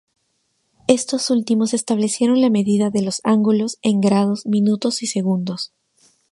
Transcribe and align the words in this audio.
Estos 0.87 1.29
últimos 1.29 1.75
establecieron 1.75 2.41
la 2.41 2.49
medida 2.49 2.89
de 2.89 3.03
los 3.03 3.21
ángulos 3.23 3.77
en 3.83 4.01
grados, 4.01 4.47
minutos 4.47 5.03
y 5.03 5.05
segundos. 5.05 5.73